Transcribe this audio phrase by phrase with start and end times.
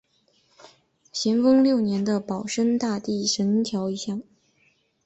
[1.11, 4.23] 咸丰六年的保生大帝神轿一顶。